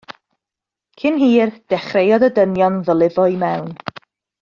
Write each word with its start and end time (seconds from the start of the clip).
Cyn 1.01 1.19
hir 1.25 1.53
dechreuodd 1.75 2.27
y 2.31 2.33
dynion 2.41 2.83
ddylifo 2.91 3.31
i 3.37 3.41
mewn. 3.49 3.75